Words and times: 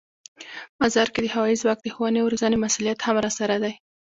مزار 0.81 1.07
کې 1.13 1.19
د 1.23 1.27
هوايي 1.33 1.55
ځواک 1.61 1.79
د 1.81 1.87
ښوونې 1.95 2.19
او 2.21 2.31
روزنې 2.33 2.57
مسوولیت 2.63 2.99
هم 3.01 3.15
راسره 3.25 3.55
دی. 3.63 3.73